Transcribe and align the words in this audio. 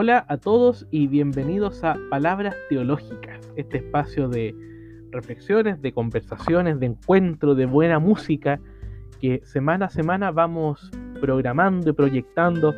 Hola 0.00 0.24
a 0.28 0.36
todos 0.36 0.86
y 0.92 1.08
bienvenidos 1.08 1.82
a 1.82 1.96
Palabras 2.08 2.54
Teológicas, 2.68 3.52
este 3.56 3.78
espacio 3.78 4.28
de 4.28 4.54
reflexiones, 5.10 5.82
de 5.82 5.90
conversaciones, 5.90 6.78
de 6.78 6.86
encuentro, 6.86 7.56
de 7.56 7.66
buena 7.66 7.98
música 7.98 8.60
que 9.20 9.40
semana 9.44 9.86
a 9.86 9.90
semana 9.90 10.30
vamos 10.30 10.88
programando 11.20 11.90
y 11.90 11.92
proyectando 11.94 12.76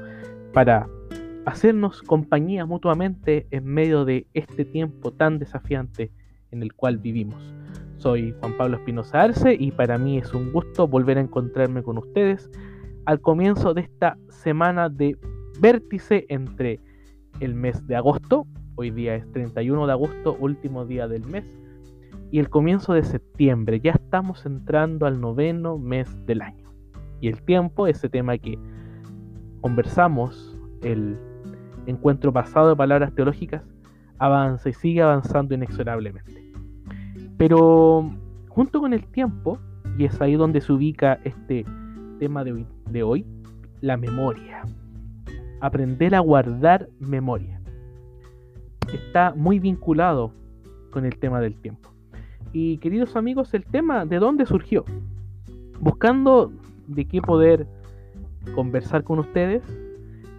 para 0.55 0.89
hacernos 1.45 2.01
compañía 2.01 2.65
mutuamente 2.65 3.47
en 3.51 3.67
medio 3.67 4.07
de 4.07 4.27
este 4.33 4.65
tiempo 4.65 5.13
tan 5.13 5.39
desafiante 5.39 6.11
en 6.53 6.63
el 6.63 6.73
cual 6.73 6.97
vivimos. 6.97 7.53
Soy 7.99 8.35
Juan 8.41 8.57
Pablo 8.57 8.79
Espinosa 8.79 9.21
Arce 9.21 9.55
y 9.61 9.73
para 9.73 9.99
mí 9.99 10.17
es 10.17 10.33
un 10.33 10.53
gusto 10.53 10.89
volver 10.89 11.19
a 11.19 11.21
encontrarme 11.21 11.83
con 11.83 11.99
ustedes 11.99 12.49
al 13.05 13.21
comienzo 13.21 13.75
de 13.75 13.83
esta 13.83 14.17
semana 14.31 14.89
de 14.89 15.19
vértice 15.61 16.25
entre 16.31 16.81
el 17.41 17.55
mes 17.55 17.87
de 17.87 17.97
agosto, 17.97 18.47
hoy 18.77 18.91
día 18.91 19.17
es 19.17 19.31
31 19.33 19.87
de 19.87 19.93
agosto, 19.93 20.37
último 20.39 20.85
día 20.85 21.09
del 21.09 21.25
mes, 21.27 21.45
y 22.31 22.39
el 22.39 22.49
comienzo 22.49 22.93
de 22.93 23.03
septiembre. 23.03 23.81
Ya 23.81 23.93
estamos 23.93 24.47
entrando 24.47 25.07
al 25.07 25.21
noveno 25.21 25.79
mes 25.79 26.09
del 26.27 26.43
año. 26.43 26.73
Y 27.21 27.29
el 27.29 27.43
tiempo, 27.43 27.87
ese 27.87 28.09
tema 28.09 28.39
que 28.39 28.59
conversamos 29.61 30.57
el 30.83 31.19
encuentro 31.87 32.33
pasado 32.33 32.71
de 32.71 32.77
palabras 32.77 33.15
teológicas, 33.15 33.63
avanza 34.19 34.69
y 34.69 34.73
sigue 34.75 35.03
avanzando 35.03 35.55
inexorablemente. 35.55 36.53
Pero 37.37 38.11
junto 38.49 38.81
con 38.81 38.93
el 38.93 39.07
tiempo, 39.07 39.59
y 39.99 40.05
es 40.05 40.21
ahí 40.21 40.37
donde 40.37 40.61
se 40.61 40.73
ubica 40.73 41.19
este 41.25 41.65
tema 42.19 42.45
de 42.45 42.53
hoy, 42.53 42.67
de 42.91 43.03
hoy 43.03 43.27
la 43.81 43.97
memoria. 43.97 44.63
Aprender 45.61 46.15
a 46.15 46.21
guardar 46.21 46.89
memoria. 46.99 47.61
Está 48.93 49.35
muy 49.37 49.59
vinculado 49.59 50.33
con 50.91 51.05
el 51.05 51.19
tema 51.19 51.41
del 51.41 51.55
tiempo. 51.55 51.91
Y 52.53 52.79
queridos 52.79 53.15
amigos, 53.15 53.55
el 53.55 53.65
tema 53.65 54.05
de 54.05 54.19
dónde 54.19 54.47
surgió. 54.47 54.85
Buscando 55.79 56.53
de 56.89 57.05
qué 57.05 57.23
poder 57.23 57.67
conversar 58.55 59.05
con 59.05 59.19
ustedes, 59.19 59.63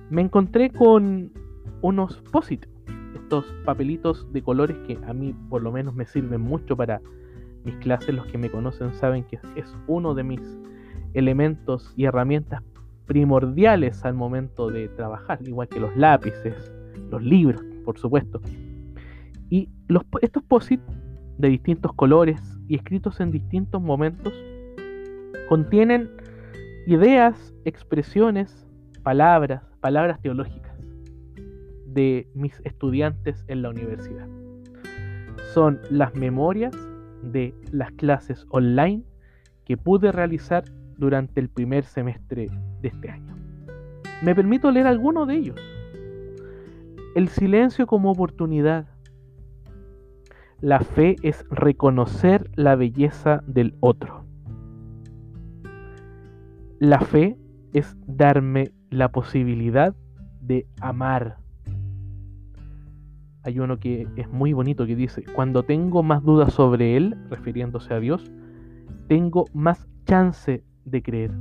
me 0.09 0.22
encontré 0.22 0.69
con 0.69 1.31
unos 1.81 2.17
posit, 2.31 2.66
estos 3.16 3.45
papelitos 3.64 4.31
de 4.33 4.42
colores 4.42 4.77
que 4.86 4.97
a 5.08 5.14
mí 5.14 5.33
por 5.49 5.61
lo 5.61 5.72
menos 5.72 5.95
me 5.95 6.05
sirven 6.05 6.42
mucho 6.42 6.75
para 6.75 7.02
mis 7.64 7.75
clases. 7.75 8.14
Los 8.14 8.25
que 8.25 8.38
me 8.38 8.49
conocen 8.49 8.94
saben 8.94 9.23
que 9.23 9.39
es 9.55 9.73
uno 9.88 10.14
de 10.14 10.23
mis 10.23 10.42
elementos 11.14 11.94
y 11.95 12.05
herramientas 12.05 12.61
primordiales 13.12 14.06
al 14.06 14.14
momento 14.14 14.70
de 14.70 14.88
trabajar, 14.88 15.38
igual 15.45 15.67
que 15.67 15.81
los 15.81 15.94
lápices, 15.98 16.72
los 17.09 17.22
libros, 17.22 17.62
por 17.84 18.00
supuesto. 18.00 18.40
Y 19.50 19.67
los, 19.90 20.04
estos 20.22 20.42
posit 20.44 20.80
de 21.38 21.50
distintos 21.50 21.92
colores 21.95 22.39
y 22.70 22.76
escritos 22.76 23.20
en 23.20 23.32
distintos 23.32 23.82
momentos 23.82 24.34
contienen 25.50 26.09
ideas, 26.88 27.54
expresiones, 27.66 28.66
palabras, 29.04 29.62
palabras 29.82 30.22
teológicas 30.22 30.72
de 31.88 32.30
mis 32.34 32.62
estudiantes 32.64 33.44
en 33.50 33.62
la 33.62 33.72
universidad. 33.72 34.30
Son 35.54 35.82
las 35.89 36.16
memorias 36.16 36.73
de 37.23 37.54
las 37.73 37.92
clases 37.92 38.45
online 38.52 39.04
que 39.66 39.76
pude 39.76 40.14
realizar 40.14 40.64
durante 41.02 41.42
el 41.42 41.50
primer 41.50 41.84
semestre 41.84 42.50
de 42.80 42.88
este 42.88 43.10
año. 43.10 43.36
Me 44.22 44.36
permito 44.36 44.72
leer 44.72 44.86
algunos 44.86 45.28
de 45.28 45.36
ellos. 45.36 45.60
El 47.16 47.28
silencio 47.28 47.88
como 47.88 48.12
oportunidad 48.12 48.86
la 50.61 50.80
fe 50.82 51.16
es 51.23 51.44
reconocer 51.50 52.52
la 52.56 52.76
belleza 52.76 53.44
del 53.48 53.73
otro. 53.80 54.26
La 56.78 57.00
fe 57.00 57.36
es 57.73 57.98
darme 58.06 58.72
la 58.92 59.11
posibilidad 59.11 59.95
de 60.40 60.67
amar. 60.80 61.38
Hay 63.42 63.60
uno 63.60 63.80
que 63.80 64.08
es 64.17 64.30
muy 64.30 64.54
bonito 64.54 64.86
que 64.86 64.95
dice, 64.95 65.23
cuando 65.34 65.64
tengo 65.64 66.04
más 66.04 66.22
dudas 66.22 66.54
sobre 66.54 66.95
Él, 66.95 67.17
refiriéndose 67.32 67.95
a 67.95 68.00
Dios, 68.00 68.32
tengo 69.08 69.45
más 69.54 69.88
chance 70.06 70.64
de 70.86 71.02
creer. 71.02 71.31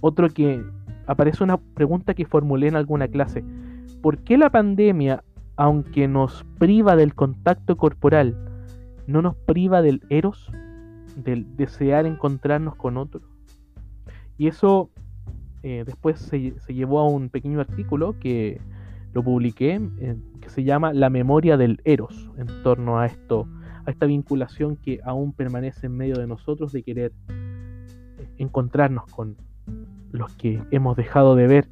Otro 0.00 0.28
que 0.28 0.64
aparece 1.06 1.44
una 1.44 1.58
pregunta 1.58 2.14
que 2.14 2.26
formulé 2.26 2.68
en 2.68 2.76
alguna 2.76 3.08
clase. 3.08 3.44
¿Por 4.00 4.18
qué 4.18 4.36
la 4.36 4.50
pandemia 4.50 5.22
aunque 5.56 6.08
nos 6.08 6.44
priva 6.58 6.96
del 6.96 7.14
contacto 7.14 7.76
corporal, 7.76 8.36
no 9.06 9.22
nos 9.22 9.36
priva 9.36 9.82
del 9.82 10.02
eros, 10.08 10.50
del 11.16 11.56
desear 11.56 12.06
encontrarnos 12.06 12.74
con 12.76 12.96
otro. 12.96 13.20
Y 14.38 14.48
eso 14.48 14.90
eh, 15.62 15.84
después 15.86 16.18
se, 16.18 16.54
llevó 16.68 17.00
a 17.00 17.08
un 17.08 17.28
pequeño 17.28 17.60
artículo 17.60 18.18
que 18.18 18.60
lo 19.12 19.22
publiqué, 19.22 19.80
eh, 19.98 20.16
que 20.40 20.48
se 20.48 20.64
llama 20.64 20.94
La 20.94 21.10
memoria 21.10 21.56
del 21.56 21.80
eros, 21.84 22.30
en 22.38 22.46
torno 22.62 22.98
a 22.98 23.06
esto, 23.06 23.46
a 23.84 23.90
esta 23.90 24.06
vinculación 24.06 24.76
que 24.76 25.00
aún 25.04 25.32
permanece 25.32 25.86
en 25.86 25.96
medio 25.96 26.16
de 26.16 26.26
nosotros 26.26 26.72
de 26.72 26.82
querer 26.82 27.12
encontrarnos 28.42 29.04
con 29.06 29.36
los 30.10 30.34
que 30.36 30.62
hemos 30.70 30.96
dejado 30.96 31.34
de 31.34 31.46
ver 31.46 31.68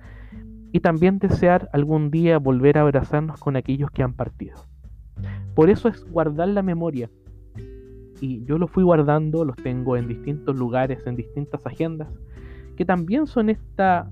y 0.73 0.81
también 0.81 1.19
desear 1.19 1.69
algún 1.73 2.11
día 2.11 2.39
volver 2.39 2.79
a 2.79 2.83
abrazarnos 2.83 3.39
con 3.41 3.57
aquellos 3.57 3.91
que 3.91 4.03
han 4.03 4.15
partido. 4.15 4.57
Por 5.55 5.69
eso 5.69 5.89
es 5.89 6.05
guardar 6.11 6.49
la 6.49 6.63
memoria. 6.63 7.11
Y 8.21 8.45
yo 8.45 8.59
lo 8.59 8.69
fui 8.69 8.85
guardando, 8.85 9.45
los 9.45 9.57
tengo 9.57 9.97
en 9.97 10.07
distintos 10.07 10.57
lugares, 10.57 11.07
en 11.07 11.17
distintas 11.17 11.67
agendas, 11.67 12.09
que 12.77 12.85
también 12.85 13.27
son 13.27 13.51
esta, 13.51 14.11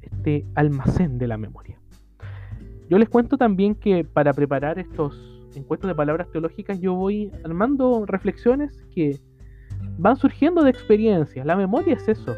este 0.00 0.46
almacén 0.54 1.18
de 1.18 1.26
la 1.26 1.36
memoria. 1.36 1.78
Yo 2.88 2.98
les 2.98 3.08
cuento 3.08 3.36
también 3.36 3.74
que 3.74 4.04
para 4.04 4.32
preparar 4.32 4.78
estos 4.78 5.36
encuentros 5.56 5.88
de 5.88 5.94
palabras 5.94 6.30
teológicas 6.30 6.78
yo 6.80 6.94
voy 6.94 7.32
armando 7.44 8.04
reflexiones 8.06 8.84
que 8.94 9.18
van 9.98 10.16
surgiendo 10.16 10.62
de 10.62 10.70
experiencias. 10.70 11.46
La 11.46 11.56
memoria 11.56 11.94
es 11.94 12.08
eso, 12.08 12.34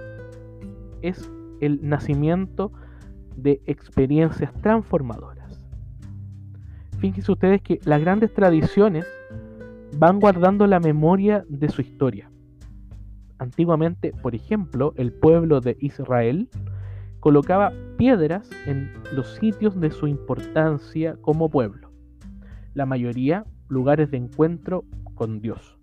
es 1.02 1.30
el 1.60 1.80
nacimiento 1.82 2.72
de 3.36 3.60
experiencias 3.66 4.52
transformadoras. 4.62 5.64
Fíjense 6.98 7.30
ustedes 7.30 7.62
que 7.62 7.78
las 7.84 8.00
grandes 8.00 8.34
tradiciones 8.34 9.06
van 9.96 10.18
guardando 10.20 10.66
la 10.66 10.80
memoria 10.80 11.44
de 11.48 11.68
su 11.68 11.80
historia. 11.80 12.30
Antiguamente, 13.38 14.12
por 14.22 14.34
ejemplo, 14.34 14.92
el 14.96 15.12
pueblo 15.12 15.60
de 15.60 15.76
Israel 15.80 16.48
colocaba 17.20 17.72
piedras 17.96 18.50
en 18.66 18.92
los 19.12 19.34
sitios 19.34 19.78
de 19.80 19.90
su 19.90 20.08
importancia 20.08 21.16
como 21.20 21.48
pueblo. 21.48 21.90
La 22.74 22.86
mayoría 22.86 23.44
lugares 23.68 24.10
de 24.10 24.16
encuentro 24.16 24.84
con 25.14 25.40
Dios. 25.40 25.77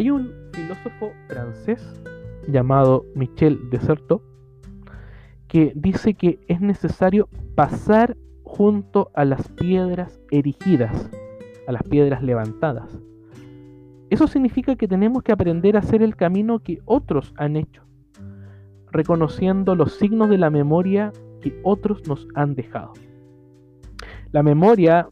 Hay 0.00 0.08
un 0.08 0.32
filósofo 0.54 1.12
francés 1.28 2.02
llamado 2.48 3.04
Michel 3.14 3.68
Desertot 3.68 4.22
que 5.46 5.74
dice 5.74 6.14
que 6.14 6.40
es 6.48 6.62
necesario 6.62 7.28
pasar 7.54 8.16
junto 8.42 9.10
a 9.12 9.26
las 9.26 9.46
piedras 9.50 10.18
erigidas, 10.30 11.10
a 11.68 11.72
las 11.72 11.82
piedras 11.82 12.22
levantadas. 12.22 12.98
Eso 14.08 14.26
significa 14.26 14.74
que 14.74 14.88
tenemos 14.88 15.22
que 15.22 15.32
aprender 15.32 15.76
a 15.76 15.80
hacer 15.80 16.02
el 16.02 16.16
camino 16.16 16.60
que 16.60 16.78
otros 16.86 17.34
han 17.36 17.56
hecho, 17.56 17.82
reconociendo 18.90 19.74
los 19.74 19.92
signos 19.96 20.30
de 20.30 20.38
la 20.38 20.48
memoria 20.48 21.12
que 21.42 21.60
otros 21.62 22.08
nos 22.08 22.26
han 22.34 22.54
dejado. 22.54 22.94
La 24.32 24.42
memoria 24.42 25.10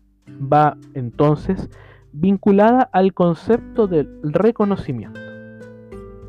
va 0.51 0.79
entonces 0.95 1.69
vinculada 2.21 2.83
al 2.93 3.15
concepto 3.15 3.87
del 3.87 4.09
reconocimiento. 4.23 5.21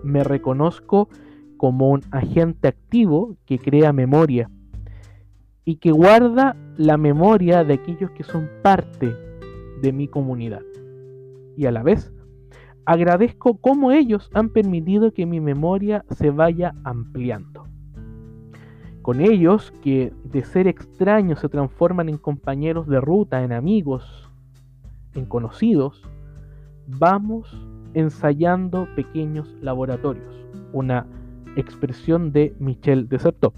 Me 0.03 0.23
reconozco 0.23 1.09
como 1.57 1.89
un 1.89 2.01
agente 2.11 2.67
activo 2.67 3.35
que 3.45 3.57
crea 3.57 3.91
memoria 3.91 4.49
y 5.65 5.77
que 5.77 5.91
guarda 5.91 6.55
la 6.77 6.97
memoria 6.97 7.63
de 7.63 7.73
aquellos 7.73 8.11
que 8.11 8.23
son 8.23 8.47
parte 8.61 9.13
de 9.81 9.91
mi 9.91 10.07
comunidad. 10.07 10.61
Y 11.57 11.65
a 11.65 11.71
la 11.71 11.83
vez, 11.83 12.13
agradezco 12.85 13.57
cómo 13.57 13.91
ellos 13.91 14.29
han 14.33 14.49
permitido 14.49 15.11
que 15.11 15.25
mi 15.25 15.39
memoria 15.39 16.05
se 16.11 16.29
vaya 16.29 16.75
ampliando. 16.83 17.67
Con 19.01 19.21
ellos 19.21 19.73
que 19.81 20.13
de 20.23 20.43
ser 20.43 20.67
extraños 20.67 21.39
se 21.39 21.49
transforman 21.49 22.09
en 22.09 22.17
compañeros 22.17 22.87
de 22.87 23.01
ruta, 23.01 23.43
en 23.43 23.53
amigos, 23.53 24.28
en 25.15 25.25
conocidos, 25.25 26.01
vamos 26.87 27.55
ensayando 27.93 28.87
pequeños 28.95 29.47
laboratorios, 29.61 30.35
una 30.73 31.05
expresión 31.55 32.31
de 32.31 32.55
Michel 32.59 33.09
Desertot. 33.09 33.53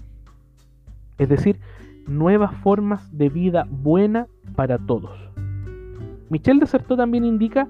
Es 1.18 1.28
decir, 1.28 1.60
nuevas 2.06 2.54
formas 2.56 3.16
de 3.16 3.28
vida 3.28 3.66
buena 3.70 4.26
para 4.56 4.78
todos. 4.78 5.18
Michel 6.30 6.58
Desertó 6.58 6.96
también 6.96 7.24
indica 7.24 7.68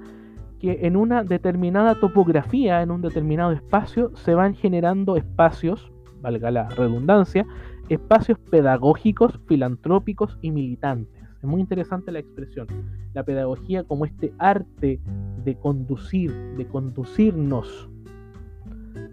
que 0.61 0.87
en 0.87 0.97
una 0.97 1.25
determinada 1.25 1.97
topografía, 1.97 2.83
en 2.83 2.93
un 2.93 3.03
determinado 3.03 3.51
espacio, 3.51 4.13
se 4.15 4.35
van 4.35 4.55
generando 4.55 5.17
espacios, 5.17 5.91
valga 6.21 6.53
la 6.53 6.69
redundancia, 6.69 7.45
espacios 7.89 8.39
pedagógicos, 8.39 9.41
filantrópicos 9.49 10.39
y 10.41 10.53
militantes. 10.53 11.22
Es 11.43 11.49
muy 11.49 11.61
interesante 11.61 12.13
la 12.13 12.21
expresión. 12.21 12.69
La 13.15 13.25
pedagogía 13.25 13.83
como 13.83 14.05
este 14.05 14.33
arte 14.39 15.01
de 15.45 15.57
conducir, 15.57 16.33
de 16.57 16.67
conducirnos, 16.69 17.91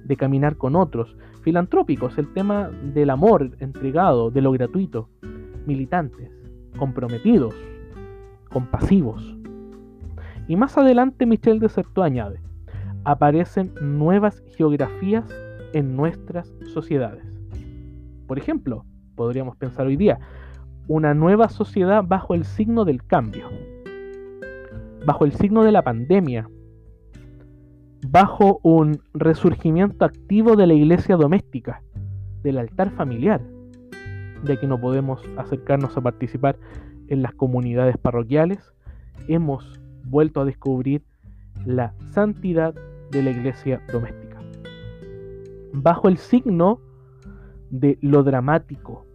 de 0.06 0.16
caminar 0.16 0.56
con 0.56 0.76
otros. 0.76 1.18
Filantrópicos, 1.42 2.20
el 2.20 2.32
tema 2.34 2.70
del 2.70 3.10
amor 3.10 3.58
entregado, 3.60 4.30
de 4.30 4.42
lo 4.42 4.52
gratuito. 4.52 5.10
Militantes, 5.66 6.32
comprometidos, 6.78 7.56
compasivos. 8.50 9.36
Y 10.48 10.56
más 10.56 10.78
adelante 10.78 11.26
Michel 11.26 11.60
Deserto 11.60 12.04
añade, 12.04 12.42
aparecen 13.06 13.74
nuevas 13.82 14.44
geografías 14.56 15.26
en 15.74 15.96
nuestras 15.96 16.54
sociedades. 16.74 17.26
Por 18.28 18.38
ejemplo, 18.38 18.86
podríamos 19.16 19.58
pensar 19.58 19.88
hoy 19.88 19.96
día, 19.96 20.20
una 20.90 21.14
nueva 21.14 21.50
sociedad 21.50 22.04
bajo 22.04 22.34
el 22.34 22.44
signo 22.44 22.84
del 22.84 23.06
cambio, 23.06 23.48
bajo 25.06 25.24
el 25.24 25.34
signo 25.34 25.64
de 25.64 25.72
la 25.72 25.84
pandemia, 25.84 26.50
bajo 28.08 28.60
un 28.64 29.00
resurgimiento 29.14 30.04
activo 30.04 30.56
de 30.56 30.66
la 30.66 30.74
iglesia 30.74 31.16
doméstica, 31.16 31.84
del 32.42 32.58
altar 32.58 32.90
familiar, 32.90 33.40
de 34.44 34.58
que 34.58 34.66
no 34.66 34.82
podemos 34.82 35.22
acercarnos 35.38 35.96
a 35.96 36.02
participar 36.02 36.58
en 37.08 37.22
las 37.22 37.36
comunidades 37.36 37.96
parroquiales, 38.00 38.74
hemos 39.28 39.80
vuelto 40.06 40.42
a 40.42 40.46
descubrir 40.46 41.04
la 41.66 41.94
santidad 42.14 42.74
de 43.12 43.22
la 43.22 43.30
iglesia 43.30 43.80
doméstica. 43.92 44.42
Bajo 45.72 46.08
el 46.08 46.18
signo 46.18 46.80
de 47.70 48.00
lo 48.02 48.24
dramático, 48.24 49.06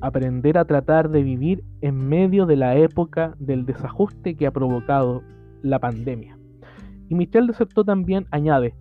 aprender 0.00 0.58
a 0.58 0.64
tratar 0.64 1.10
de 1.10 1.22
vivir 1.22 1.64
en 1.80 1.96
medio 2.08 2.46
de 2.46 2.56
la 2.56 2.76
época 2.76 3.34
del 3.38 3.66
desajuste 3.66 4.36
que 4.36 4.46
ha 4.46 4.50
provocado 4.50 5.22
la 5.62 5.78
pandemia. 5.78 6.38
Y 7.08 7.14
Michel 7.14 7.46
Desertó 7.46 7.84
también 7.84 8.26
añade 8.30 8.74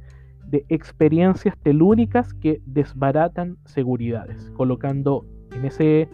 de 0.48 0.66
experiencias 0.70 1.58
telúricas 1.58 2.34
que 2.34 2.62
desbaratan 2.66 3.58
seguridades, 3.66 4.52
colocando 4.56 5.26
en, 5.56 5.66
ese, 5.66 6.10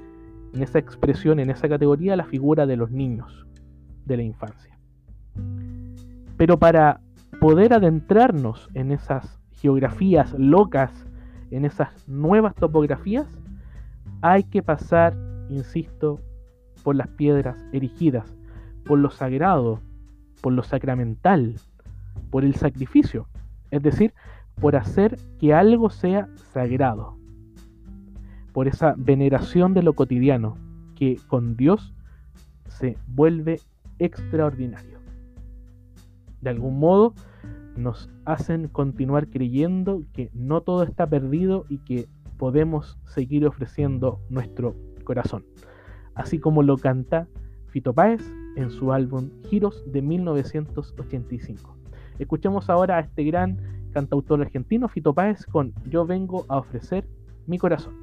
en 0.54 0.64
esa 0.64 0.80
expresión, 0.80 1.40
en 1.40 1.50
esa 1.50 1.68
categoría, 1.68 2.16
la 2.16 2.26
figura 2.26 2.66
de 2.66 2.78
los 2.78 2.92
niños 2.92 3.46
de 4.06 4.18
la 4.18 4.24
infancia. 4.24 4.78
Pero 6.38 6.58
para 6.58 7.02
poder 7.40 7.74
adentrarnos 7.74 8.70
en 8.74 8.92
esas 8.92 9.40
geografías 9.52 10.34
locas 10.38 11.08
en 11.52 11.66
esas 11.66 12.08
nuevas 12.08 12.56
topografías, 12.56 13.28
hay 14.22 14.44
que 14.44 14.62
pasar, 14.62 15.16
insisto, 15.50 16.20
por 16.84 16.96
las 16.96 17.08
piedras 17.10 17.58
erigidas, 17.72 18.36
por 18.86 19.00
lo 19.00 19.10
sagrado, 19.10 19.82
por 20.42 20.54
lo 20.54 20.64
sacramental, 20.64 21.56
por 22.30 22.44
el 22.44 22.56
sacrificio, 22.56 23.28
es 23.70 23.82
decir, 23.82 24.14
por 24.60 24.76
hacer 24.76 25.18
que 25.40 25.54
algo 25.54 25.90
sea 25.90 26.30
sagrado, 26.54 27.18
por 28.54 28.68
esa 28.68 28.96
veneración 28.98 29.74
de 29.74 29.84
lo 29.84 29.94
cotidiano 29.94 30.56
que 30.96 31.20
con 31.28 31.56
Dios 31.56 31.94
se 32.68 32.98
vuelve 33.08 33.60
extraordinario. 34.00 35.00
De 36.42 36.50
algún 36.50 36.80
modo, 36.80 37.14
nos 37.76 38.10
hacen 38.26 38.68
continuar 38.68 39.28
creyendo 39.28 40.04
que 40.14 40.30
no 40.34 40.62
todo 40.62 40.84
está 40.84 41.08
perdido 41.08 41.66
y 41.70 41.78
que 41.80 42.08
podemos 42.42 42.98
seguir 43.06 43.46
ofreciendo 43.46 44.20
nuestro 44.32 44.76
corazón. 45.04 45.46
Así 46.16 46.40
como 46.40 46.64
lo 46.64 46.76
canta 46.76 47.28
Fito 47.68 47.94
Páez 47.94 48.34
en 48.56 48.72
su 48.72 48.92
álbum 48.92 49.30
Giros 49.44 49.84
de 49.86 50.02
1985. 50.02 51.78
Escuchemos 52.18 52.68
ahora 52.68 52.98
a 52.98 53.02
este 53.02 53.26
gran 53.26 53.62
cantautor 53.92 54.42
argentino, 54.42 54.90
Fito 54.90 55.14
Páez, 55.14 55.46
con 55.46 55.72
Yo 55.88 56.08
vengo 56.08 56.48
a 56.50 56.58
ofrecer 56.58 57.08
mi 57.46 57.60
corazón. 57.60 57.94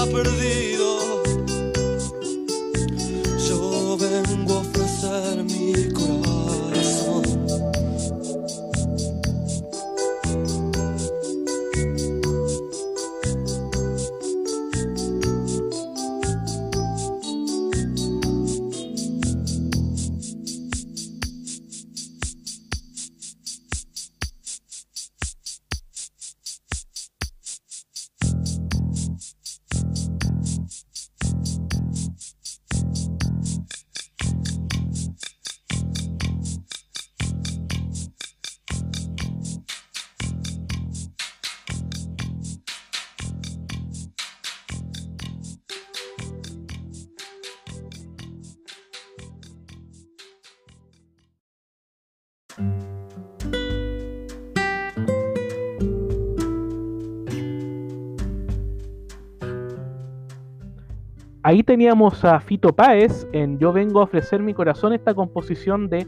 está 0.00 0.06
perdido. 0.06 0.69
Ahí 61.42 61.62
teníamos 61.62 62.22
a 62.24 62.38
Fito 62.40 62.76
Páez 62.76 63.26
en 63.32 63.58
Yo 63.58 63.72
vengo 63.72 64.00
a 64.00 64.04
ofrecer 64.04 64.42
mi 64.42 64.52
corazón, 64.52 64.92
esta 64.92 65.14
composición 65.14 65.88
de 65.88 66.06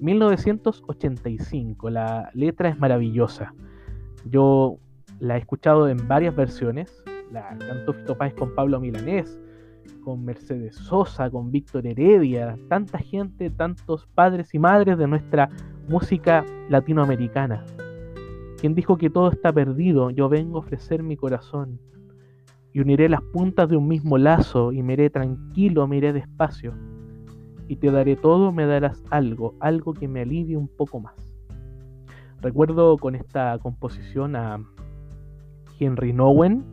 1985. 0.00 1.90
La 1.90 2.30
letra 2.32 2.68
es 2.68 2.78
maravillosa. 2.78 3.54
Yo 4.24 4.78
la 5.18 5.34
he 5.34 5.40
escuchado 5.40 5.88
en 5.88 6.06
varias 6.06 6.36
versiones. 6.36 7.02
La 7.32 7.58
cantó 7.58 7.92
Fito 7.92 8.16
Páez 8.16 8.34
con 8.34 8.54
Pablo 8.54 8.78
Milanés, 8.78 9.40
con 10.04 10.24
Mercedes 10.24 10.76
Sosa, 10.76 11.30
con 11.30 11.50
Víctor 11.50 11.86
Heredia, 11.86 12.58
tanta 12.68 12.98
gente, 12.98 13.50
tantos 13.50 14.06
padres 14.14 14.54
y 14.54 14.58
madres 14.58 14.98
de 14.98 15.06
nuestra 15.06 15.50
música 15.88 16.44
latinoamericana. 16.68 17.64
Quien 18.60 18.74
dijo 18.74 18.96
que 18.98 19.10
todo 19.10 19.30
está 19.30 19.52
perdido, 19.52 20.10
yo 20.10 20.28
vengo 20.28 20.56
a 20.56 20.60
ofrecer 20.60 21.02
mi 21.02 21.16
corazón 21.16 21.78
y 22.72 22.80
uniré 22.80 23.08
las 23.08 23.22
puntas 23.22 23.68
de 23.68 23.76
un 23.76 23.88
mismo 23.88 24.18
lazo 24.18 24.72
y 24.72 24.82
me 24.82 24.94
iré 24.94 25.10
tranquilo, 25.10 25.86
me 25.86 25.96
iré 25.96 26.12
despacio. 26.12 26.74
Y 27.68 27.76
te 27.76 27.90
daré 27.90 28.16
todo, 28.16 28.50
me 28.52 28.66
darás 28.66 29.02
algo, 29.10 29.54
algo 29.60 29.94
que 29.94 30.08
me 30.08 30.22
alivie 30.22 30.56
un 30.56 30.68
poco 30.68 31.00
más. 31.00 31.14
Recuerdo 32.40 32.96
con 32.98 33.14
esta 33.14 33.58
composición 33.58 34.36
a 34.36 34.62
Henry 35.78 36.12
Nowen 36.12 36.64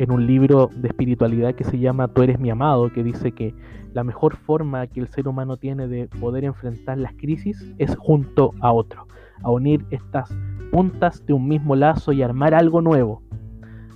en 0.00 0.10
un 0.10 0.26
libro 0.26 0.70
de 0.74 0.88
espiritualidad 0.88 1.54
que 1.54 1.64
se 1.64 1.78
llama 1.78 2.08
Tú 2.08 2.22
eres 2.22 2.40
mi 2.40 2.48
amado, 2.48 2.90
que 2.90 3.04
dice 3.04 3.32
que 3.32 3.54
la 3.92 4.02
mejor 4.02 4.34
forma 4.34 4.86
que 4.86 5.00
el 5.00 5.08
ser 5.08 5.28
humano 5.28 5.58
tiene 5.58 5.88
de 5.88 6.08
poder 6.08 6.44
enfrentar 6.44 6.96
las 6.96 7.12
crisis 7.12 7.70
es 7.76 7.94
junto 7.96 8.54
a 8.60 8.72
otro, 8.72 9.06
a 9.42 9.50
unir 9.50 9.84
estas 9.90 10.34
puntas 10.72 11.26
de 11.26 11.34
un 11.34 11.46
mismo 11.46 11.76
lazo 11.76 12.12
y 12.12 12.22
armar 12.22 12.54
algo 12.54 12.80
nuevo 12.80 13.22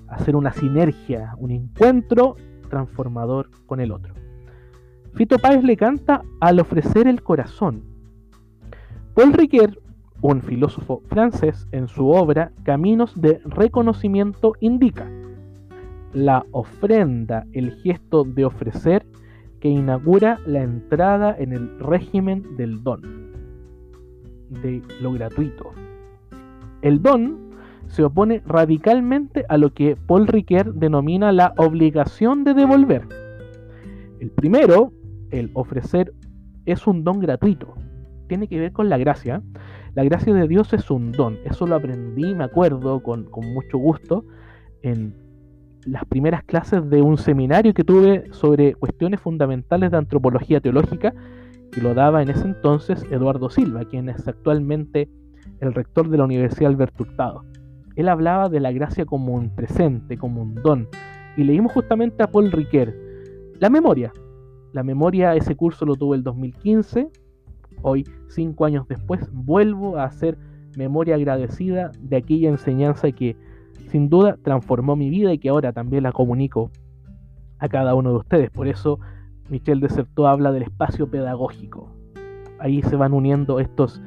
hacer 0.09 0.37
una 0.37 0.53
sinergia, 0.53 1.35
un 1.39 1.51
encuentro 1.51 2.37
transformador 2.69 3.49
con 3.65 3.81
el 3.81 3.91
otro. 3.91 4.13
Fito 5.15 5.39
Páez 5.39 5.65
le 5.65 5.77
canta 5.79 6.23
al 6.39 6.61
ofrecer 6.61 7.07
el 7.07 7.23
corazón. 7.23 7.83
Paul 9.15 9.33
Ricoeur, 9.33 9.81
un 10.21 10.43
filósofo 10.43 11.01
francés, 11.07 11.67
en 11.73 11.89
su 11.89 12.11
obra 12.11 12.53
Caminos 12.63 13.19
de 13.19 13.41
Reconocimiento 13.45 14.53
indica 14.61 15.09
la 16.15 16.47
ofrenda, 16.53 17.47
el 17.53 17.73
gesto 17.83 18.25
de 18.25 18.45
ofrecer 18.45 19.05
que 19.61 19.69
inaugura 19.69 20.39
la 20.47 20.63
entrada 20.63 21.35
en 21.39 21.53
el 21.53 21.79
régimen 21.81 22.57
del 22.57 22.83
don, 22.83 23.03
de 24.51 24.83
lo 25.01 25.13
gratuito. 25.13 25.73
El 26.83 27.03
don 27.03 27.51
se 27.87 28.05
opone 28.05 28.43
radicalmente 28.47 29.45
a 29.49 29.57
lo 29.57 29.73
que 29.73 29.97
Paul 29.97 30.27
Ricoeur 30.27 30.75
denomina 30.75 31.33
la 31.33 31.53
obligación 31.57 32.45
de 32.45 32.55
devolver. 32.55 33.07
El 34.21 34.31
primero, 34.31 34.93
el 35.31 35.51
ofrecer, 35.55 36.13
es 36.67 36.87
un 36.87 37.05
don 37.05 37.21
gratuito. 37.21 37.75
Tiene 38.29 38.49
que 38.49 38.59
ver 38.59 38.73
con 38.73 38.89
la 38.89 38.99
gracia. 38.99 39.43
La 39.95 40.05
gracia 40.05 40.33
de 40.33 40.49
Dios 40.49 40.73
es 40.73 40.91
un 40.91 41.13
don. 41.13 41.39
Eso 41.45 41.67
lo 41.67 41.77
aprendí, 41.77 42.35
me 42.35 42.45
acuerdo, 42.45 43.03
con, 43.03 43.25
con 43.25 43.53
mucho 43.53 43.79
gusto, 43.79 44.25
en 44.83 45.24
las 45.87 46.05
primeras 46.07 46.45
clases 46.45 46.89
de 46.89 47.03
un 47.03 47.19
seminario 47.19 47.75
que 47.75 47.85
tuve 47.85 48.33
sobre 48.33 48.75
cuestiones 48.75 49.21
fundamentales 49.21 49.91
de 49.91 49.97
antropología 49.97 50.61
teológica, 50.61 51.15
que 51.73 51.81
lo 51.81 51.95
daba 51.95 52.23
en 52.23 52.31
ese 52.31 52.47
entonces 52.47 53.05
Eduardo 53.11 53.51
Silva, 53.51 53.85
quien 53.85 54.09
es 54.09 54.27
actualmente 54.27 55.09
el 55.61 55.75
rector 55.75 56.09
de 56.09 56.19
la 56.19 56.25
Universidad 56.25 56.71
Alberto 56.71 57.05
Hurtado 57.05 57.45
él 57.97 58.09
hablaba 58.09 58.49
de 58.49 58.61
la 58.61 58.73
gracia 58.73 59.05
como 59.05 59.35
un 59.35 59.51
presente, 59.51 60.17
como 60.17 60.43
un 60.43 60.55
don. 60.57 60.89
Y 61.37 61.45
leímos 61.45 61.73
justamente 61.73 62.23
a 62.23 62.31
Paul 62.31 62.51
Riquet, 62.51 62.95
la 63.61 63.71
memoria. 63.71 64.13
La 64.73 64.83
memoria, 64.83 65.35
ese 65.35 65.55
curso 65.55 65.85
lo 65.85 65.95
tuve 65.95 66.17
el 66.17 66.25
2015. 66.25 67.09
Hoy, 67.83 68.05
cinco 68.29 68.65
años 68.65 68.89
después, 68.89 69.29
vuelvo 69.33 69.97
a 69.97 70.05
hacer 70.05 70.37
memoria 70.77 71.15
agradecida 71.15 71.93
de 72.01 72.17
aquella 72.17 72.49
enseñanza 72.49 73.13
que 73.13 73.37
sin 73.95 74.09
duda 74.09 74.37
transformó 74.43 74.97
mi 74.97 75.09
vida 75.09 75.33
y 75.33 75.39
que 75.39 75.51
ahora 75.51 75.73
también 75.73 76.03
la 76.03 76.11
comunico 76.11 76.69
a 77.61 77.69
cada 77.69 77.95
uno 77.95 78.11
de 78.11 78.17
ustedes. 78.17 78.51
Por 78.51 78.67
eso 78.67 78.99
Michel 79.49 79.79
Desertó 79.79 80.27
habla 80.27 80.51
del 80.51 80.65
espacio 80.65 81.09
pedagógico. 81.09 81.93
Ahí 82.59 82.83
se 82.83 82.97
van 82.97 83.13
uniendo 83.13 83.61
estos, 83.61 84.03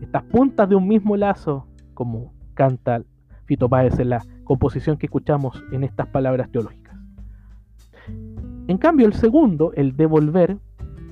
estas 0.00 0.24
puntas 0.24 0.68
de 0.68 0.74
un 0.74 0.88
mismo 0.88 1.16
lazo, 1.16 1.68
como 1.94 2.32
canta 2.54 3.04
Fito 3.44 3.68
Páez 3.68 4.00
en 4.00 4.08
la 4.08 4.24
composición 4.42 4.96
que 4.96 5.06
escuchamos 5.06 5.62
en 5.70 5.84
estas 5.84 6.08
palabras 6.08 6.50
teológicas. 6.50 6.98
En 8.66 8.76
cambio, 8.76 9.06
el 9.06 9.12
segundo, 9.12 9.72
el 9.74 9.96
devolver, 9.96 10.58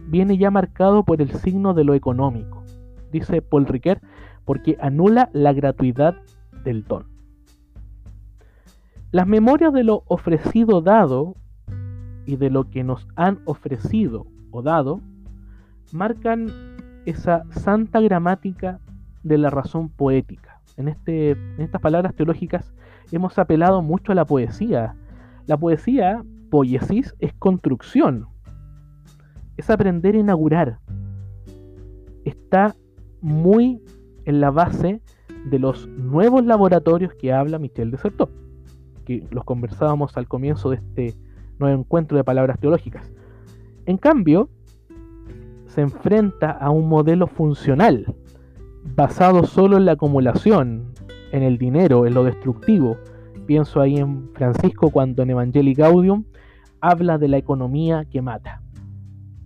viene 0.09 0.37
ya 0.37 0.51
marcado 0.51 1.05
por 1.05 1.23
el 1.23 1.31
signo 1.31 1.75
de 1.75 1.85
lo 1.85 1.95
económico, 1.95 2.65
dice 3.13 3.41
Paul 3.41 3.67
Riquet, 3.67 4.03
porque 4.45 4.77
anula 4.81 5.31
la 5.33 5.53
gratuidad 5.53 6.17
del 6.65 6.83
don. 6.83 7.16
Las 9.13 9.27
memorias 9.27 9.73
de 9.73 9.85
lo 9.85 10.03
ofrecido 10.07 10.81
dado 10.81 11.37
y 12.27 12.37
de 12.37 12.51
lo 12.51 12.71
que 12.71 12.85
nos 12.85 13.07
han 13.17 13.41
ofrecido 13.45 14.27
o 14.51 14.63
dado 14.63 15.01
marcan 15.93 16.49
esa 17.07 17.45
santa 17.51 18.01
gramática 18.01 18.81
de 19.23 19.39
la 19.39 19.51
razón 19.51 19.89
poética 19.89 20.57
en, 20.77 20.89
este, 20.89 21.31
en 21.31 21.61
estas 21.61 21.81
palabras 21.81 22.15
teológicas 22.15 22.73
hemos 23.11 23.39
apelado 23.39 23.83
mucho 23.83 24.13
a 24.13 24.15
la 24.15 24.25
poesía. 24.25 24.95
La 25.47 25.57
poesía, 25.57 26.25
poiesis, 26.51 27.15
es 27.19 27.33
construcción, 27.35 28.27
es 29.57 29.71
aprender 29.71 30.15
a 30.15 30.19
inaugurar. 30.19 30.79
Está 32.25 32.75
muy 33.21 33.81
en 34.25 34.41
la 34.41 34.51
base 34.51 35.01
de 35.47 35.59
los 35.59 35.87
nuevos 35.89 36.45
laboratorios 36.45 37.15
que 37.15 37.33
habla 37.33 37.59
Michel 37.59 37.91
Desertot, 37.91 38.31
que 39.07 39.27
los 39.31 39.45
conversábamos 39.45 40.17
al 40.19 40.29
comienzo 40.29 40.71
de 40.71 40.77
este 40.77 41.15
nuevo 41.59 41.81
encuentro 41.81 42.19
de 42.19 42.25
palabras 42.25 42.59
teológicas. 42.61 43.11
En 43.87 43.97
cambio, 43.97 44.51
se 45.67 45.81
enfrenta 45.81 46.51
a 46.51 46.71
un 46.71 46.89
modelo 46.89 47.27
funcional, 47.27 48.15
basado 48.95 49.45
solo 49.45 49.77
en 49.77 49.87
la 49.87 49.93
acumulación, 49.93 50.93
en 51.33 51.43
el 51.43 51.57
dinero, 51.57 52.07
en 52.07 52.15
lo 52.15 52.25
destructivo. 52.25 52.99
Pienso 53.47 53.81
ahí 53.81 53.97
en 53.97 54.31
Francisco 54.35 54.91
cuando 54.91 55.23
en 55.23 55.31
Evangelii 55.31 55.75
Gaudium 55.75 56.25
habla 56.81 57.19
de 57.19 57.29
la 57.29 57.37
economía 57.37 58.05
que 58.05 58.23
mata. 58.23 58.63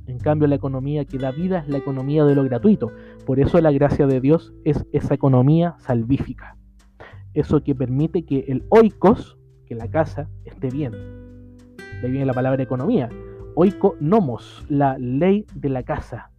En 0.06 0.18
cambio, 0.18 0.48
la 0.48 0.56
economía 0.56 1.04
que 1.04 1.18
da 1.18 1.30
vida 1.30 1.60
es 1.60 1.68
la 1.68 1.78
economía 1.78 2.24
de 2.24 2.34
lo 2.34 2.42
gratuito. 2.44 2.90
Por 3.26 3.38
eso 3.38 3.60
la 3.60 3.70
gracia 3.70 4.06
de 4.06 4.20
Dios 4.20 4.52
es 4.64 4.84
esa 4.92 5.14
economía 5.14 5.76
salvífica. 5.78 6.56
Eso 7.32 7.62
que 7.62 7.74
permite 7.74 8.24
que 8.24 8.44
el 8.48 8.64
oikos, 8.70 9.38
que 9.70 9.76
la 9.76 9.88
casa, 9.88 10.28
esté 10.44 10.68
bien. 10.68 10.90
De 10.90 12.00
ahí 12.02 12.10
viene 12.10 12.26
la 12.26 12.34
palabra 12.34 12.60
economía. 12.60 13.08
Oiko 13.54 13.94
nomos, 14.00 14.66
la 14.68 14.98
ley 14.98 15.46
de 15.54 15.68
la 15.68 15.84
casa. 15.84 16.32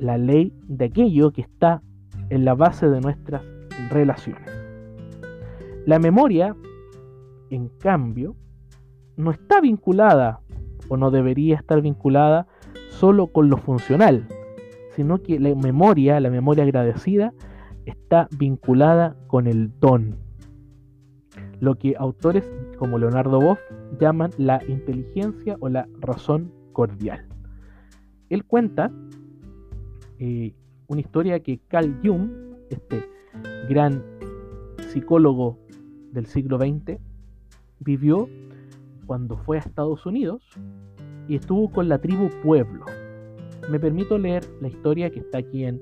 La 0.00 0.18
ley 0.18 0.52
de 0.66 0.86
aquello 0.86 1.30
que 1.30 1.42
está 1.42 1.82
en 2.30 2.44
la 2.44 2.54
base 2.54 2.88
de 2.88 3.00
nuestras 3.00 3.42
relaciones. 3.90 4.50
La 5.86 6.00
memoria, 6.00 6.56
en 7.50 7.68
cambio, 7.78 8.34
no 9.16 9.30
está 9.30 9.60
vinculada 9.60 10.40
o 10.88 10.96
no 10.96 11.12
debería 11.12 11.54
estar 11.54 11.80
vinculada 11.80 12.48
solo 12.88 13.28
con 13.28 13.50
lo 13.50 13.56
funcional, 13.56 14.26
sino 14.96 15.22
que 15.22 15.38
la 15.38 15.54
memoria, 15.54 16.18
la 16.18 16.30
memoria 16.30 16.64
agradecida, 16.64 17.32
está 17.86 18.26
vinculada 18.36 19.14
con 19.28 19.46
el 19.46 19.78
don. 19.78 20.31
Lo 21.62 21.76
que 21.76 21.94
autores 21.96 22.50
como 22.76 22.98
Leonardo 22.98 23.40
Boff 23.40 23.60
llaman 24.00 24.32
la 24.36 24.60
inteligencia 24.66 25.56
o 25.60 25.68
la 25.68 25.86
razón 26.00 26.50
cordial. 26.72 27.24
Él 28.30 28.44
cuenta 28.44 28.90
eh, 30.18 30.56
una 30.88 31.00
historia 31.00 31.38
que 31.38 31.60
Carl 31.68 32.00
Jung, 32.02 32.32
este 32.68 33.08
gran 33.68 34.02
psicólogo 34.88 35.56
del 36.10 36.26
siglo 36.26 36.58
XX, 36.58 36.98
vivió 37.78 38.28
cuando 39.06 39.36
fue 39.36 39.58
a 39.58 39.60
Estados 39.60 40.04
Unidos 40.04 40.42
y 41.28 41.36
estuvo 41.36 41.70
con 41.70 41.88
la 41.88 42.00
tribu 42.00 42.28
Pueblo. 42.42 42.86
Me 43.70 43.78
permito 43.78 44.18
leer 44.18 44.44
la 44.60 44.66
historia 44.66 45.10
que 45.10 45.20
está 45.20 45.38
aquí 45.38 45.62
en 45.62 45.80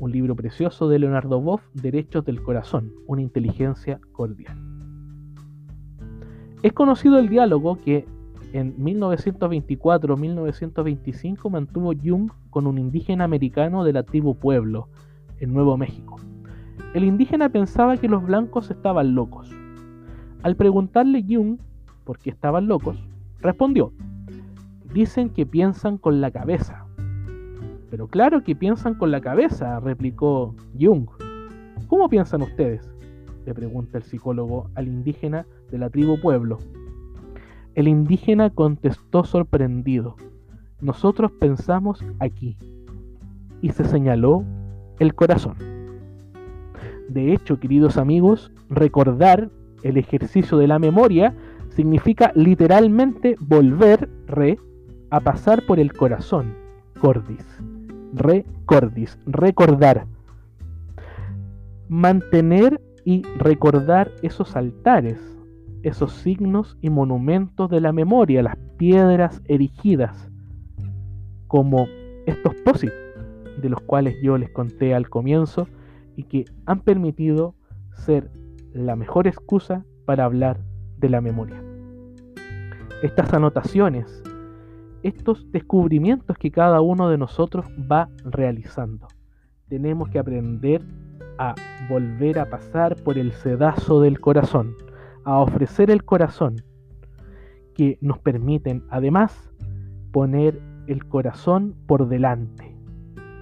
un 0.00 0.12
libro 0.12 0.36
precioso 0.36 0.86
de 0.90 0.98
Leonardo 0.98 1.40
Boff, 1.40 1.62
Derechos 1.72 2.26
del 2.26 2.42
Corazón, 2.42 2.92
una 3.06 3.22
inteligencia 3.22 4.02
cordial. 4.12 4.67
Es 6.62 6.72
conocido 6.72 7.18
el 7.18 7.28
diálogo 7.28 7.76
que 7.78 8.06
en 8.52 8.76
1924-1925 8.78 11.50
mantuvo 11.50 11.92
Jung 11.92 12.30
con 12.50 12.66
un 12.66 12.78
indígena 12.78 13.24
americano 13.24 13.84
de 13.84 13.92
la 13.92 14.02
tribu 14.02 14.34
Pueblo, 14.34 14.88
en 15.38 15.52
Nuevo 15.52 15.76
México. 15.76 16.16
El 16.94 17.04
indígena 17.04 17.50
pensaba 17.50 17.96
que 17.96 18.08
los 18.08 18.24
blancos 18.24 18.72
estaban 18.72 19.14
locos. 19.14 19.48
Al 20.42 20.56
preguntarle 20.56 21.24
Jung 21.28 21.58
por 22.04 22.18
qué 22.18 22.30
estaban 22.30 22.66
locos, 22.66 22.96
respondió, 23.40 23.92
dicen 24.92 25.30
que 25.30 25.46
piensan 25.46 25.96
con 25.98 26.20
la 26.20 26.32
cabeza. 26.32 26.86
Pero 27.90 28.08
claro 28.08 28.42
que 28.42 28.56
piensan 28.56 28.94
con 28.94 29.12
la 29.12 29.20
cabeza, 29.20 29.78
replicó 29.80 30.54
Jung. 30.78 31.08
¿Cómo 31.86 32.08
piensan 32.08 32.40
ustedes? 32.42 32.87
Le 33.48 33.54
pregunta 33.54 33.96
el 33.96 34.04
psicólogo 34.04 34.68
al 34.74 34.88
indígena 34.88 35.46
de 35.70 35.78
la 35.78 35.88
tribu 35.88 36.20
Pueblo. 36.20 36.58
El 37.74 37.88
indígena 37.88 38.50
contestó 38.50 39.24
sorprendido, 39.24 40.16
nosotros 40.82 41.32
pensamos 41.32 42.04
aquí, 42.18 42.58
y 43.62 43.70
se 43.70 43.86
señaló 43.86 44.44
el 44.98 45.14
corazón. 45.14 45.56
De 47.08 47.32
hecho, 47.32 47.58
queridos 47.58 47.96
amigos, 47.96 48.52
recordar 48.68 49.48
el 49.82 49.96
ejercicio 49.96 50.58
de 50.58 50.66
la 50.66 50.78
memoria 50.78 51.34
significa 51.70 52.32
literalmente 52.34 53.36
volver, 53.40 54.10
re, 54.26 54.58
a 55.08 55.20
pasar 55.20 55.64
por 55.64 55.80
el 55.80 55.94
corazón, 55.94 56.52
cordis, 57.00 57.46
recordis, 58.12 59.18
recordar. 59.24 60.04
Mantener 61.88 62.78
y 63.08 63.22
recordar 63.38 64.12
esos 64.20 64.54
altares, 64.54 65.18
esos 65.82 66.12
signos 66.12 66.76
y 66.82 66.90
monumentos 66.90 67.70
de 67.70 67.80
la 67.80 67.90
memoria, 67.90 68.42
las 68.42 68.58
piedras 68.76 69.40
erigidas, 69.46 70.30
como 71.46 71.86
estos 72.26 72.54
posits 72.66 72.92
de 73.62 73.70
los 73.70 73.80
cuales 73.80 74.14
yo 74.22 74.36
les 74.36 74.50
conté 74.50 74.94
al 74.94 75.08
comienzo 75.08 75.68
y 76.16 76.24
que 76.24 76.44
han 76.66 76.80
permitido 76.80 77.54
ser 77.94 78.30
la 78.74 78.94
mejor 78.94 79.26
excusa 79.26 79.86
para 80.04 80.26
hablar 80.26 80.60
de 80.98 81.08
la 81.08 81.22
memoria. 81.22 81.64
Estas 83.02 83.32
anotaciones, 83.32 84.22
estos 85.02 85.50
descubrimientos 85.50 86.36
que 86.36 86.50
cada 86.50 86.82
uno 86.82 87.08
de 87.08 87.16
nosotros 87.16 87.64
va 87.90 88.10
realizando. 88.22 89.08
Tenemos 89.66 90.10
que 90.10 90.18
aprender 90.18 90.84
a 91.38 91.54
volver 91.88 92.38
a 92.38 92.50
pasar 92.50 92.96
por 92.96 93.16
el 93.16 93.32
sedazo 93.32 94.00
del 94.00 94.20
corazón, 94.20 94.74
a 95.24 95.38
ofrecer 95.38 95.90
el 95.90 96.04
corazón, 96.04 96.56
que 97.74 97.96
nos 98.00 98.18
permiten 98.18 98.84
además 98.90 99.52
poner 100.12 100.60
el 100.88 101.06
corazón 101.06 101.76
por 101.86 102.08
delante. 102.08 102.76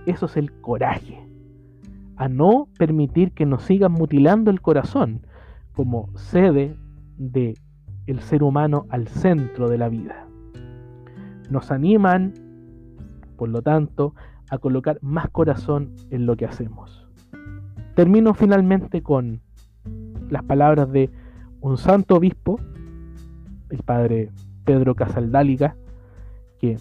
Eso 0.05 0.27
es 0.27 0.37
el 0.37 0.53
coraje. 0.61 1.27
A 2.17 2.29
no 2.29 2.69
permitir 2.79 3.33
que 3.33 3.47
nos 3.47 3.63
sigan 3.63 3.93
mutilando 3.93 4.51
el 4.51 4.61
corazón 4.61 5.27
como 5.73 6.11
sede 6.17 6.77
de 7.17 7.55
el 8.07 8.21
ser 8.21 8.43
humano 8.43 8.87
al 8.91 9.09
centro 9.09 9.69
de 9.69 9.79
la 9.79 9.89
vida. 9.89 10.27
Nos 11.51 11.71
animan, 11.71 12.35
por 13.37 13.49
lo 13.49 13.63
tanto, 13.63 14.15
a 14.51 14.59
colocar 14.59 14.99
más 15.03 15.29
corazón 15.31 15.95
en 16.11 16.27
lo 16.27 16.37
que 16.37 16.47
hacemos. 16.47 17.06
Termino 17.97 18.35
finalmente 18.35 19.03
con 19.03 19.41
las 20.29 20.43
palabras 20.43 20.93
de 20.93 21.09
un 21.63 21.79
santo 21.79 22.17
obispo, 22.17 22.61
el 23.71 23.83
padre 23.85 24.31
Pedro 24.67 24.95
Casaldáliga, 24.95 25.77
que 26.61 26.77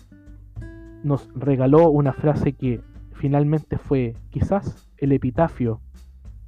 nos 1.06 1.30
regaló 1.34 1.90
una 1.90 2.12
frase 2.12 2.52
que 2.52 2.82
finalmente 3.14 3.78
fue 3.78 4.14
quizás 4.30 4.90
el 4.98 5.14
epitafio 5.14 5.80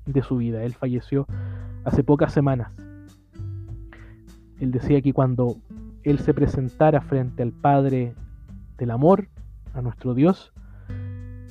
de 0.05 0.21
su 0.21 0.35
vida. 0.35 0.61
Él 0.65 0.73
falleció 0.73 1.27
hace 1.85 2.03
pocas 2.03 2.33
semanas. 2.33 2.73
Él 4.59 4.71
decía 4.71 5.01
que 5.01 5.13
cuando 5.13 5.55
él 6.03 6.19
se 6.19 6.33
presentara 6.33 6.99
frente 6.99 7.41
al 7.41 7.53
Padre 7.53 8.15
del 8.77 8.91
Amor, 8.91 9.29
a 9.73 9.81
nuestro 9.81 10.13
Dios, 10.13 10.51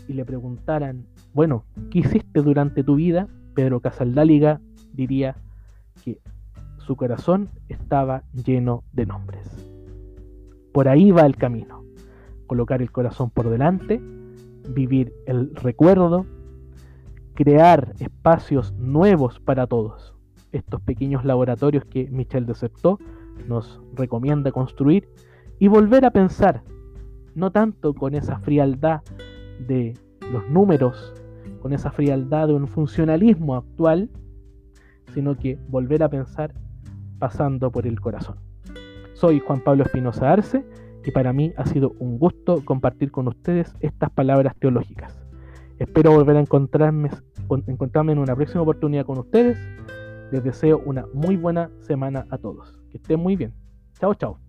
y 0.07 0.12
le 0.12 0.26
preguntaran 0.26 1.07
bueno, 1.37 1.66
¿qué 1.90 1.99
hiciste 1.99 2.40
durante 2.40 2.83
tu 2.83 2.94
vida? 2.94 3.29
Pedro 3.53 3.81
Casaldáliga 3.81 4.62
diría 4.94 5.37
que 6.03 6.18
su 6.79 6.96
corazón 6.96 7.51
estaba 7.68 8.22
lleno 8.33 8.85
de 8.94 9.05
nombres. 9.05 9.46
Por 10.72 10.88
ahí 10.88 11.11
va 11.11 11.27
el 11.27 11.37
camino. 11.37 11.85
Colocar 12.46 12.81
el 12.81 12.90
corazón 12.90 13.29
por 13.29 13.51
delante, 13.51 14.01
vivir 14.70 15.12
el 15.27 15.55
recuerdo, 15.55 16.25
crear 17.35 17.92
espacios 17.99 18.72
nuevos 18.72 19.38
para 19.38 19.66
todos. 19.66 20.14
Estos 20.53 20.81
pequeños 20.81 21.27
laboratorios 21.27 21.85
que 21.85 22.09
Michel 22.11 22.46
Deceptó 22.46 22.99
nos 23.46 23.79
recomienda 23.92 24.53
construir 24.53 25.07
y 25.59 25.68
volver 25.68 26.07
a 26.07 26.12
pensar, 26.12 26.62
no 27.35 27.53
tanto 27.53 27.92
con 27.92 28.14
esa 28.14 28.38
frialdad 28.38 29.03
de 29.68 29.92
los 30.33 30.49
números 30.49 31.12
con 31.66 31.72
esa 31.72 31.90
frialdad 31.90 32.46
de 32.46 32.55
un 32.55 32.68
funcionalismo 32.68 33.57
actual, 33.57 34.09
sino 35.12 35.37
que 35.37 35.59
volver 35.66 36.05
a 36.05 36.09
pensar 36.09 36.55
pasando 37.18 37.72
por 37.72 37.88
el 37.88 38.00
corazón. 38.00 38.37
Soy 39.14 39.40
Juan 39.40 39.59
Pablo 39.64 39.83
Espinosa 39.83 40.31
Arce 40.31 40.64
y 41.05 41.11
para 41.11 41.33
mí 41.33 41.52
ha 41.57 41.66
sido 41.66 41.96
un 41.98 42.20
gusto 42.20 42.64
compartir 42.64 43.11
con 43.11 43.26
ustedes 43.26 43.74
estas 43.81 44.11
palabras 44.11 44.55
teológicas. 44.61 45.20
Espero 45.81 46.12
volver 46.12 46.37
a 46.37 46.40
encontrarme, 46.40 47.11
encontrarme 47.66 48.12
en 48.12 48.20
una 48.20 48.37
próxima 48.37 48.62
oportunidad 48.62 49.05
con 49.05 49.18
ustedes. 49.18 49.59
Les 50.31 50.44
deseo 50.44 50.81
una 50.87 51.07
muy 51.14 51.35
buena 51.35 51.72
semana 51.81 52.26
a 52.31 52.38
todos. 52.38 52.79
Que 52.92 52.98
estén 52.98 53.18
muy 53.18 53.35
bien. 53.35 53.52
Chao, 53.98 54.14
chao. 54.14 54.46